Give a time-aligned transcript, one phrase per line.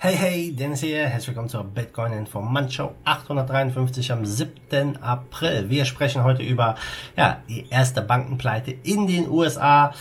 [0.00, 1.08] Hey, hey, Dennis hier.
[1.08, 4.96] Herzlich willkommen zur Bitcoin Informant Show 853 am 7.
[5.02, 5.70] April.
[5.70, 6.76] Wir sprechen heute über
[7.16, 9.92] ja, die erste Bankenpleite in den USA.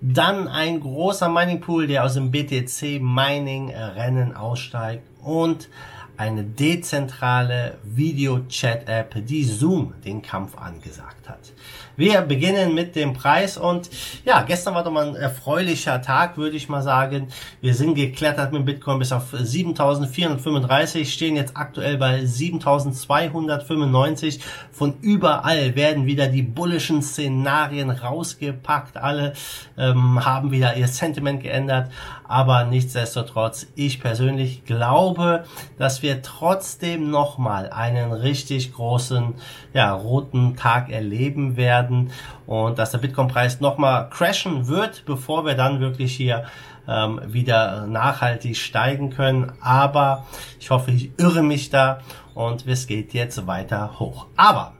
[0.00, 5.68] Dann ein großer Mining Pool, der aus dem BTC Mining Rennen aussteigt und
[6.16, 11.52] eine dezentrale Video-Chat-App, die Zoom den Kampf angesagt hat.
[11.96, 13.88] Wir beginnen mit dem Preis und
[14.24, 17.28] ja, gestern war doch mal ein erfreulicher Tag, würde ich mal sagen.
[17.60, 24.40] Wir sind geklettert mit Bitcoin bis auf 7435, stehen jetzt aktuell bei 7295.
[24.72, 28.96] Von überall werden wieder die bullischen Szenarien rausgepackt.
[28.96, 29.34] Alle
[29.78, 31.92] ähm, haben wieder ihr Sentiment geändert,
[32.26, 35.44] aber nichtsdestotrotz, ich persönlich glaube,
[35.78, 39.34] dass wir trotzdem nochmal einen richtig großen,
[39.72, 42.10] ja, roten Tag erleben werden
[42.46, 46.44] und dass der Bitcoin-Preis nochmal crashen wird, bevor wir dann wirklich hier
[46.88, 49.52] ähm, wieder nachhaltig steigen können.
[49.60, 50.26] Aber
[50.58, 52.00] ich hoffe, ich irre mich da
[52.34, 54.26] und es geht jetzt weiter hoch.
[54.36, 54.72] Aber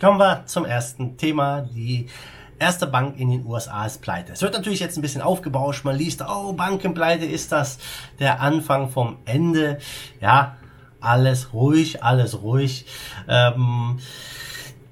[0.00, 2.08] kommen wir zum ersten Thema, die
[2.58, 4.32] erste Bank in den USA ist pleite.
[4.32, 5.84] Es wird natürlich jetzt ein bisschen aufgebauscht.
[5.84, 7.78] Man liest, oh, Bankenpleite, ist das
[8.18, 9.78] der Anfang vom Ende?
[10.20, 10.56] Ja,
[11.00, 12.86] alles ruhig, alles ruhig.
[13.28, 13.98] Ähm,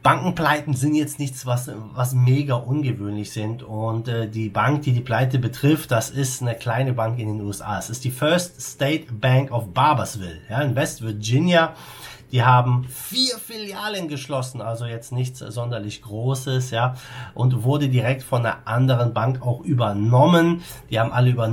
[0.06, 3.64] Bankenpleiten sind jetzt nichts, was, was mega ungewöhnlich sind.
[3.64, 7.40] Und äh, die Bank, die die Pleite betrifft, das ist eine kleine Bank in den
[7.44, 7.76] USA.
[7.76, 11.74] Es ist die First State Bank of Barbersville, ja, in West Virginia.
[12.32, 16.94] Die haben vier Filialen geschlossen, also jetzt nichts sonderlich Großes, ja,
[17.34, 20.62] und wurde direkt von einer anderen Bank auch übernommen.
[20.90, 21.48] Die haben alle über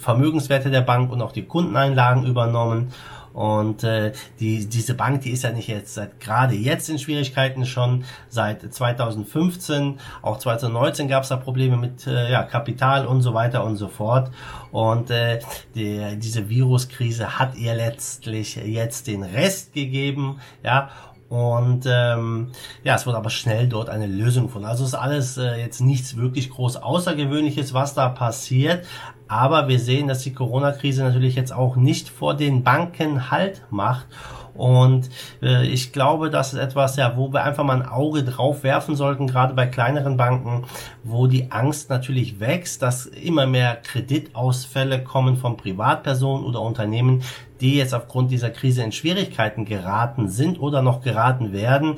[0.00, 2.92] Vermögenswerte der Bank und auch die Kundeneinlagen übernommen.
[3.36, 7.66] Und äh, die, diese Bank, die ist ja nicht jetzt seit gerade jetzt in Schwierigkeiten
[7.66, 10.00] schon seit 2015.
[10.22, 13.88] Auch 2019 gab es da Probleme mit äh, ja, Kapital und so weiter und so
[13.88, 14.30] fort.
[14.72, 15.40] Und äh,
[15.74, 20.40] die, diese Viruskrise hat ihr letztlich jetzt den Rest gegeben.
[20.64, 20.88] Ja,
[21.28, 22.52] und ähm,
[22.84, 24.68] ja, es wurde aber schnell dort eine Lösung gefunden.
[24.68, 28.86] Also ist alles äh, jetzt nichts wirklich groß Außergewöhnliches, was da passiert.
[29.26, 34.06] Aber wir sehen, dass die Corona-Krise natürlich jetzt auch nicht vor den Banken Halt macht.
[34.54, 35.10] Und
[35.42, 38.96] äh, ich glaube, das ist etwas, ja, wo wir einfach mal ein Auge drauf werfen
[38.96, 40.64] sollten, gerade bei kleineren Banken,
[41.04, 47.22] wo die Angst natürlich wächst, dass immer mehr Kreditausfälle kommen von Privatpersonen oder Unternehmen,
[47.60, 51.96] die jetzt aufgrund dieser Krise in Schwierigkeiten geraten sind oder noch geraten werden.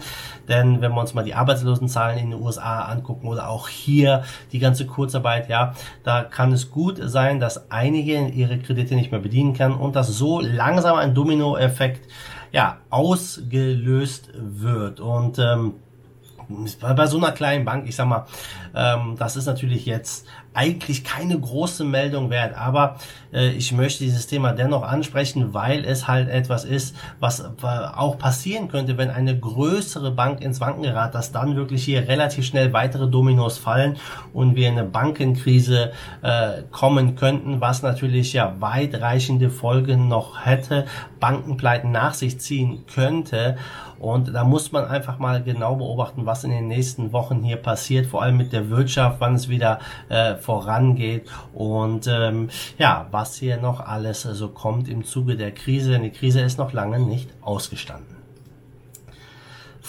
[0.49, 4.59] Denn wenn wir uns mal die Arbeitslosenzahlen in den USA angucken oder auch hier die
[4.59, 5.75] ganze Kurzarbeit, ja,
[6.05, 10.09] da kann es gut sein, dass einige ihre Kredite nicht mehr bedienen können und dass
[10.09, 12.09] so langsam ein Dominoeffekt
[12.53, 15.01] ja ausgelöst wird.
[15.01, 15.75] Und ähm,
[16.81, 18.27] bei so einer kleinen Bank, ich sag mal,
[18.75, 22.97] ähm, das ist natürlich jetzt eigentlich keine große Meldung wert, aber
[23.33, 28.69] äh, ich möchte dieses Thema dennoch ansprechen, weil es halt etwas ist, was auch passieren
[28.69, 33.09] könnte, wenn eine größere Bank ins Wanken gerät, dass dann wirklich hier relativ schnell weitere
[33.09, 33.97] Dominos fallen
[34.33, 35.93] und wir in eine Bankenkrise
[36.23, 40.87] äh, kommen könnten, was natürlich ja weitreichende Folgen noch hätte,
[41.21, 43.57] Bankenpleiten nach sich ziehen könnte.
[43.99, 48.07] Und da muss man einfach mal genau beobachten, was in den nächsten Wochen hier passiert,
[48.07, 53.57] vor allem mit der Wirtschaft, wann es wieder äh, vorangeht und ähm, ja, was hier
[53.59, 57.31] noch alles so kommt im Zuge der Krise, denn die Krise ist noch lange nicht
[57.41, 58.18] ausgestanden.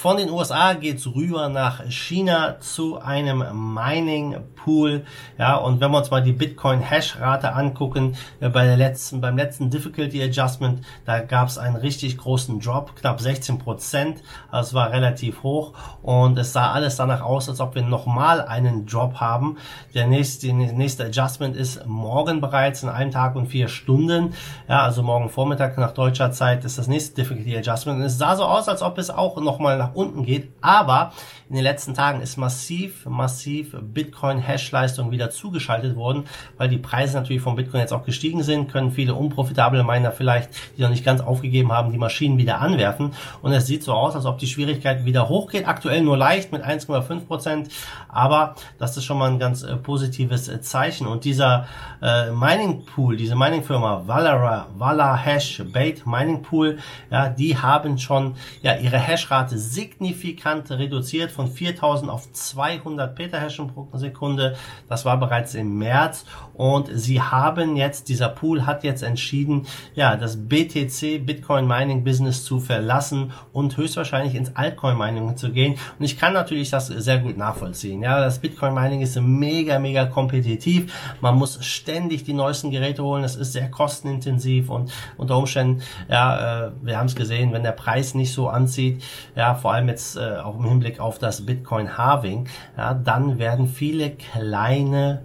[0.02, 3.44] Von den USA geht's rüber nach China zu einem
[3.74, 5.04] Mining Pool.
[5.38, 9.20] Ja, und wenn wir uns mal die Bitcoin Hash Rate angucken, äh, bei der letzten,
[9.20, 14.24] beim letzten Difficulty Adjustment, da gab's einen richtig großen Drop, knapp 16 Prozent.
[14.50, 18.86] Also war relativ hoch und es sah alles danach aus, als ob wir nochmal einen
[18.86, 19.58] Drop haben.
[19.94, 24.34] Der nächste, der nächste Adjustment ist morgen bereits in einem Tag und vier Stunden.
[24.70, 28.00] Ja, also morgen Vormittag nach deutscher Zeit ist das nächste Difficulty Adjustment.
[28.00, 30.52] Und es sah so aus, als ob es auch nochmal nach unten geht.
[30.62, 31.14] Aber
[31.50, 36.26] in den letzten Tagen ist massiv, massiv Bitcoin-Hash-Leistung wieder zugeschaltet worden,
[36.58, 40.50] weil die Preise natürlich von Bitcoin jetzt auch gestiegen sind, können viele unprofitable Miner vielleicht,
[40.78, 43.14] die noch nicht ganz aufgegeben haben, die Maschinen wieder anwerfen.
[43.42, 45.68] Und es sieht so aus, als ob die Schwierigkeit wieder hochgeht.
[45.68, 47.70] Aktuell nur leicht mit 1,5 Prozent,
[48.10, 51.08] aber das ist schon mal ein ganz äh, positives äh, Zeichen.
[51.08, 51.68] Und dieser
[52.02, 56.78] äh, Mining Pool, diese Mining Firma Valara, Vala Hash Bait Mining Pool,
[57.10, 63.68] ja, die haben schon ja ihre Hashrate sehr signifikant reduziert von 4000 auf 200 Petahashes
[63.74, 64.58] pro Sekunde.
[64.90, 70.18] Das war bereits im März und sie haben jetzt, dieser Pool hat jetzt entschieden, ja,
[70.18, 75.76] das BTC Bitcoin Mining Business zu verlassen und höchstwahrscheinlich ins Altcoin Mining zu gehen.
[75.98, 78.04] Und ich kann natürlich das sehr gut nachvollziehen.
[78.04, 80.94] Ja, das Bitcoin Mining ist mega, mega kompetitiv.
[81.22, 83.24] Man muss ständig die neuesten Geräte holen.
[83.24, 87.72] Es ist sehr kostenintensiv und unter Umständen, ja, äh, wir haben es gesehen, wenn der
[87.72, 89.02] Preis nicht so anzieht,
[89.36, 93.68] ja, vor allem jetzt äh, auch im Hinblick auf das Bitcoin Halving, ja, dann werden
[93.68, 95.24] viele kleine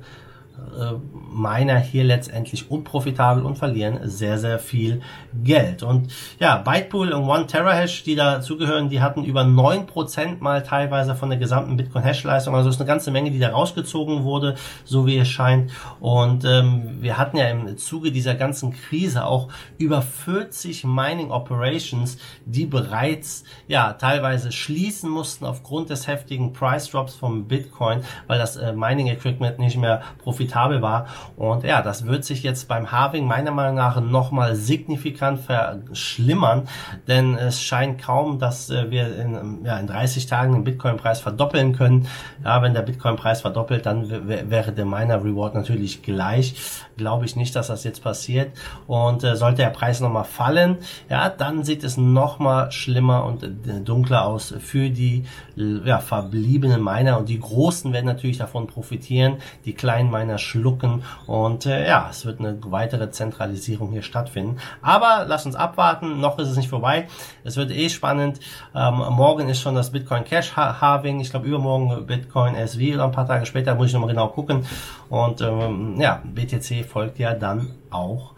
[1.35, 5.03] Miner hier letztendlich unprofitabel und verlieren sehr, sehr viel
[5.43, 5.83] Geld.
[5.83, 11.15] Und ja, Bytepool und One Terahash, die dazugehören, die hatten über neun Prozent mal teilweise
[11.15, 12.55] von der gesamten Bitcoin-Hash-Leistung.
[12.55, 15.73] Also ist eine ganze Menge, die da rausgezogen wurde, so wie es scheint.
[16.01, 22.19] Und ähm, wir hatten ja im Zuge dieser ganzen Krise auch über 40 Mining Operations,
[22.45, 28.57] die bereits ja teilweise schließen mussten aufgrund des heftigen Price Drops vom Bitcoin, weil das
[28.57, 31.07] äh, Mining Equipment nicht mehr profitabel war.
[31.37, 36.69] Und ja, das wird sich jetzt beim Halving meiner Meinung nach nochmal signifikant verschlimmern,
[37.09, 41.75] denn es scheint kaum, dass äh, wir in, ja, in 30 Tagen den Bitcoin-Preis verdoppeln
[41.75, 42.07] können.
[42.45, 46.55] Ja, wenn der Bitcoin-Preis verdoppelt, dann wäre der Miner Reward natürlich gleich.
[46.97, 48.53] Glaube ich nicht, dass das jetzt passiert.
[48.87, 50.79] Und äh, sollte der Preis nochmal fallen,
[51.09, 55.25] ja, dann sieht es nochmal schlimmer und äh, dunkler aus für die
[55.57, 57.19] ja, verbliebenen Miner.
[57.19, 59.37] Und die Großen werden natürlich davon profitieren.
[59.65, 61.03] Die kleinen Miner schlucken.
[61.27, 64.59] Und äh, ja, es wird eine weitere Zentralisierung hier stattfinden.
[64.83, 66.21] Aber lass uns abwarten.
[66.21, 67.09] Noch ist es nicht vorbei.
[67.43, 68.41] Es wird eh spannend.
[68.75, 71.21] Ähm, morgen ist schon das Bitcoin Cash Halving.
[71.21, 74.67] Ich glaube übermorgen Bitcoin SV oder ein paar Tage später muss ich nochmal genau gucken.
[75.09, 78.33] Und ähm, ja, BTC folgt ja dann auch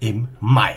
[0.00, 0.76] im Mai.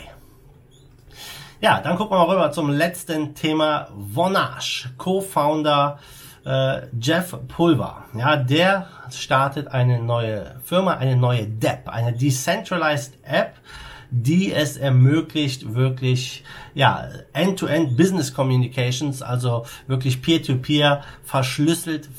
[1.61, 3.87] Ja, dann gucken wir mal rüber zum letzten Thema.
[3.95, 5.99] Vonage, Co-Founder
[6.45, 8.05] äh, Jeff Pulver.
[8.17, 13.55] Ja, der startet eine neue Firma, eine neue DApp, eine Decentralized App,
[14.09, 16.43] die es ermöglicht, wirklich
[16.73, 22.09] ja End-to-End -End Business Communications, also wirklich Peer-to-Peer -peer, verschlüsselt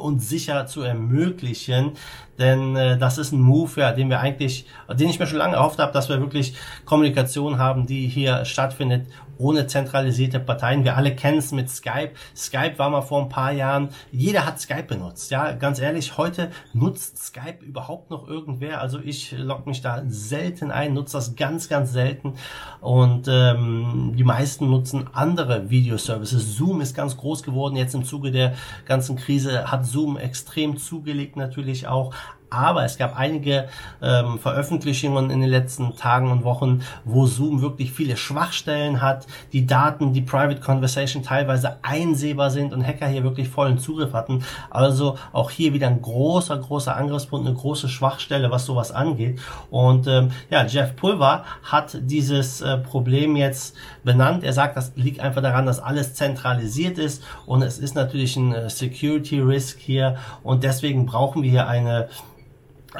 [0.00, 1.92] und sicher zu ermöglichen.
[2.38, 5.56] Denn äh, das ist ein Move, ja, den wir eigentlich, den ich mir schon lange
[5.56, 9.06] erhofft habe, dass wir wirklich Kommunikation haben, die hier stattfindet,
[9.38, 10.84] ohne zentralisierte Parteien.
[10.84, 12.12] Wir alle kennen es mit Skype.
[12.36, 15.30] Skype war mal vor ein paar Jahren, jeder hat Skype benutzt.
[15.30, 18.80] Ja, ganz ehrlich, heute nutzt Skype überhaupt noch irgendwer.
[18.80, 22.34] Also ich logge mich da selten ein, nutze das ganz, ganz selten.
[22.80, 26.56] Und ähm, die meisten nutzen andere Videoservices.
[26.56, 27.76] Zoom ist ganz groß geworden.
[27.76, 28.54] Jetzt im Zuge der
[28.86, 32.14] ganzen Krise hat Zoom extrem zugelegt natürlich auch
[32.52, 33.68] aber es gab einige
[34.02, 39.66] ähm, Veröffentlichungen in den letzten Tagen und Wochen, wo Zoom wirklich viele Schwachstellen hat, die
[39.66, 44.44] Daten, die Private Conversation teilweise einsehbar sind und Hacker hier wirklich vollen Zugriff hatten.
[44.70, 49.40] Also auch hier wieder ein großer, großer Angriffspunkt, eine große Schwachstelle, was sowas angeht.
[49.70, 54.44] Und ähm, ja, Jeff Pulver hat dieses äh, Problem jetzt benannt.
[54.44, 58.52] Er sagt, das liegt einfach daran, dass alles zentralisiert ist und es ist natürlich ein
[58.52, 62.08] äh, Security Risk hier und deswegen brauchen wir hier eine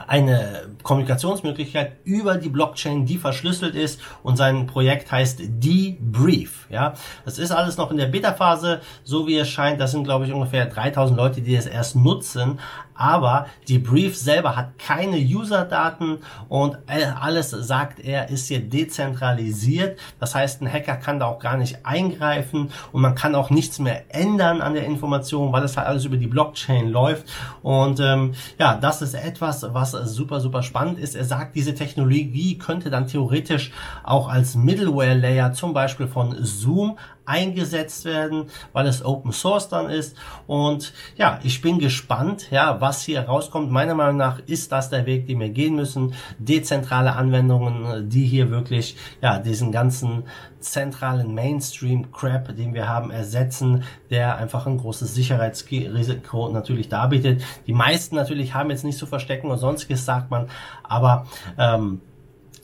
[0.07, 6.67] eine Kommunikationsmöglichkeit über die Blockchain, die verschlüsselt ist und sein Projekt heißt Debrief.
[6.71, 6.95] Ja,
[7.25, 9.81] das ist alles noch in der Beta-Phase, so wie es scheint.
[9.81, 12.59] Das sind glaube ich ungefähr 3000 Leute, die es erst nutzen
[13.03, 16.19] aber die Brief selber hat keine User-Daten
[16.49, 16.79] und
[17.21, 19.99] alles, sagt er, ist hier dezentralisiert.
[20.21, 23.81] Das heißt, ein Hacker kann da auch gar nicht eingreifen und man kann auch nichts
[23.81, 27.27] mehr ändern an der Information, weil es halt alles über die Blockchain läuft.
[27.63, 31.15] Und ähm, ja, das ist etwas, was super, super spannend ist.
[31.15, 33.73] Er sagt, diese Technologie könnte dann theoretisch
[34.05, 40.17] auch als Middleware-Layer zum Beispiel von Zoom eingesetzt werden, weil es Open Source dann ist.
[40.47, 43.71] Und ja, ich bin gespannt, ja, was hier rauskommt.
[43.71, 46.15] Meiner Meinung nach ist das der Weg, den wir gehen müssen.
[46.39, 50.25] Dezentrale Anwendungen, die hier wirklich, ja, diesen ganzen
[50.61, 57.43] zentralen Mainstream-Crap, den wir haben, ersetzen, der einfach ein großes Sicherheitsrisiko natürlich darbietet.
[57.67, 60.49] Die meisten natürlich haben jetzt nicht zu verstecken und sonstiges, sagt man,
[60.85, 61.27] aber
[61.59, 62.01] ähm,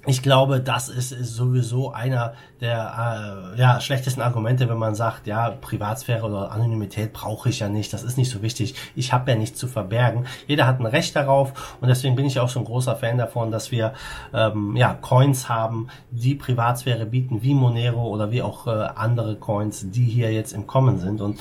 [0.09, 5.27] ich glaube, das ist, ist sowieso einer der äh, ja, schlechtesten Argumente, wenn man sagt,
[5.27, 9.31] ja, Privatsphäre oder Anonymität brauche ich ja nicht, das ist nicht so wichtig, ich habe
[9.31, 10.27] ja nichts zu verbergen.
[10.47, 13.51] Jeder hat ein Recht darauf und deswegen bin ich auch so ein großer Fan davon,
[13.51, 13.93] dass wir
[14.33, 19.91] ähm, ja, Coins haben, die Privatsphäre bieten, wie Monero oder wie auch äh, andere Coins,
[19.91, 21.21] die hier jetzt im Kommen sind.
[21.21, 21.39] Und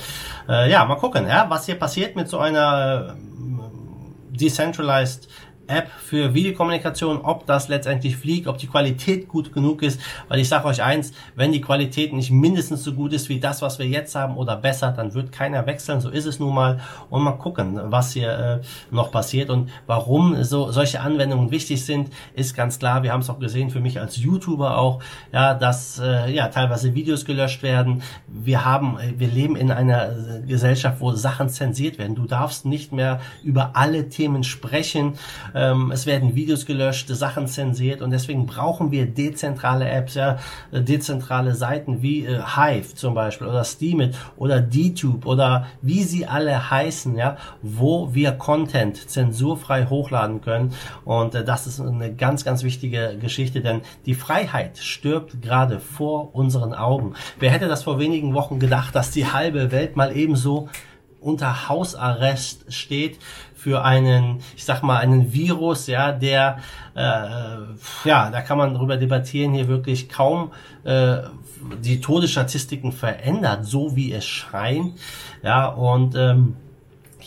[0.48, 5.28] äh, ja, mal gucken, ja, was hier passiert mit so einer äh, Decentralized
[5.68, 10.48] App für Videokommunikation, ob das letztendlich fliegt, ob die Qualität gut genug ist, weil ich
[10.48, 13.86] sage euch eins, wenn die Qualität nicht mindestens so gut ist wie das, was wir
[13.86, 17.32] jetzt haben oder besser, dann wird keiner wechseln, so ist es nun mal und mal
[17.32, 22.78] gucken, was hier äh, noch passiert und warum so solche Anwendungen wichtig sind, ist ganz
[22.78, 25.00] klar, wir haben es auch gesehen für mich als YouTuber auch,
[25.32, 28.02] ja, dass äh, ja teilweise Videos gelöscht werden.
[28.26, 30.10] Wir haben wir leben in einer
[30.46, 32.14] Gesellschaft, wo Sachen zensiert werden.
[32.14, 35.14] Du darfst nicht mehr über alle Themen sprechen.
[35.58, 40.38] Ähm, es werden Videos gelöscht, Sachen zensiert und deswegen brauchen wir dezentrale Apps, ja,
[40.72, 46.70] dezentrale Seiten wie äh, Hive zum Beispiel oder Steemit oder DTube oder wie sie alle
[46.70, 50.72] heißen, ja, wo wir Content zensurfrei hochladen können.
[51.04, 56.34] Und äh, das ist eine ganz, ganz wichtige Geschichte, denn die Freiheit stirbt gerade vor
[56.36, 57.14] unseren Augen.
[57.40, 60.68] Wer hätte das vor wenigen Wochen gedacht, dass die halbe Welt mal ebenso
[61.20, 63.18] unter Hausarrest steht
[63.54, 66.58] für einen, ich sag mal, einen Virus, ja, der,
[66.94, 66.98] äh,
[68.04, 70.52] ja, da kann man darüber debattieren, hier wirklich kaum
[70.84, 71.18] äh,
[71.82, 74.94] die Todesstatistiken verändert, so wie es scheint,
[75.42, 76.56] ja, und ähm,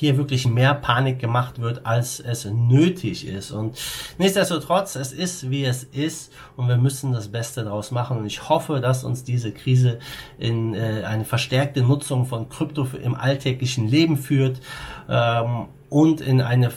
[0.01, 3.51] hier wirklich mehr Panik gemacht wird, als es nötig ist.
[3.51, 3.77] Und
[4.17, 8.17] nichtsdestotrotz, es ist, wie es ist und wir müssen das Beste daraus machen.
[8.17, 10.00] Und ich hoffe, dass uns diese Krise
[10.39, 14.60] in äh, eine verstärkte Nutzung von Krypto im alltäglichen Leben führt.
[15.08, 16.72] Ähm, und in eine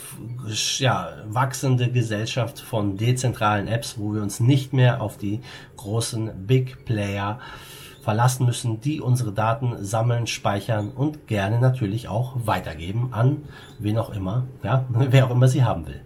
[0.78, 5.40] ja, wachsende Gesellschaft von dezentralen Apps, wo wir uns nicht mehr auf die
[5.78, 7.38] großen Big Player
[8.04, 13.44] verlassen müssen, die unsere Daten sammeln, speichern und gerne natürlich auch weitergeben an
[13.78, 16.00] wen auch immer, ja, wer auch immer sie haben will.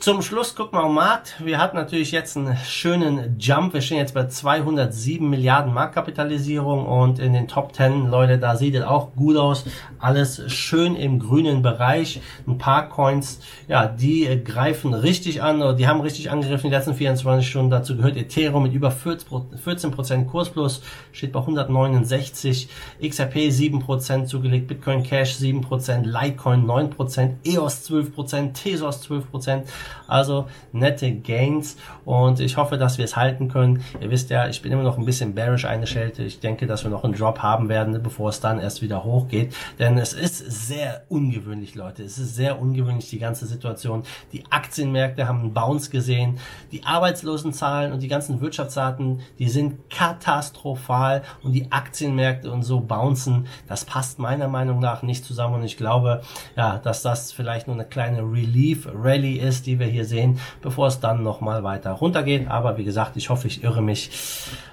[0.00, 1.34] Zum Schluss gucken wir auf den Markt.
[1.44, 3.74] Wir hatten natürlich jetzt einen schönen Jump.
[3.74, 8.74] Wir stehen jetzt bei 207 Milliarden Marktkapitalisierung und in den Top 10, Leute, da sieht
[8.76, 9.66] es auch gut aus.
[9.98, 12.22] Alles schön im grünen Bereich.
[12.46, 16.94] Ein paar Coins, ja, die greifen richtig an oder die haben richtig angegriffen die letzten
[16.94, 17.70] 24 Stunden.
[17.70, 20.80] Dazu gehört Ethereum mit über 14% Kursplus,
[21.12, 22.70] steht bei 169,
[23.06, 29.64] XRP 7% zugelegt, Bitcoin Cash 7%, Litecoin 9%, EOS 12%, Tesos 12%.
[30.06, 33.84] Also nette Gains und ich hoffe, dass wir es halten können.
[34.00, 36.18] Ihr wisst ja, ich bin immer noch ein bisschen bearish eingestellt.
[36.18, 39.54] Ich denke, dass wir noch einen Drop haben werden, bevor es dann erst wieder hochgeht.
[39.78, 42.02] Denn es ist sehr ungewöhnlich, Leute.
[42.02, 44.02] Es ist sehr ungewöhnlich, die ganze Situation.
[44.32, 46.38] Die Aktienmärkte haben einen Bounce gesehen.
[46.72, 53.46] Die Arbeitslosenzahlen und die ganzen Wirtschaftsdaten, die sind katastrophal und die Aktienmärkte und so bouncen.
[53.66, 56.22] Das passt meiner Meinung nach nicht zusammen und ich glaube,
[56.56, 60.86] ja, dass das vielleicht nur eine kleine Relief Rally ist, die wir hier sehen, bevor
[60.86, 62.48] es dann nochmal weiter runtergeht.
[62.48, 64.10] Aber wie gesagt, ich hoffe, ich irre mich.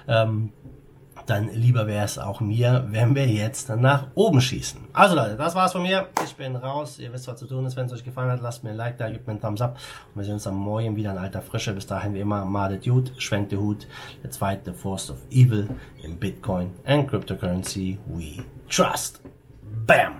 [0.06, 0.52] Ähm,
[1.28, 4.80] dann lieber wäre es auch mir, wenn wir jetzt nach oben schießen.
[4.94, 6.08] Also Leute, das war's von mir.
[6.24, 6.98] Ich bin raus.
[6.98, 7.76] Ihr wisst, was zu tun ist.
[7.76, 9.76] Wenn es euch gefallen hat, lasst mir ein Like da, gebt mir einen Thumbs up.
[10.14, 11.74] Und wir sehen uns am Morgen wieder in alter Frische.
[11.74, 13.86] Bis dahin wie immer, Made Dude, schwenkt der Hut.
[14.22, 15.68] Der zweite Force of Evil
[16.02, 19.20] in Bitcoin and Cryptocurrency we trust.
[19.86, 20.18] Bam!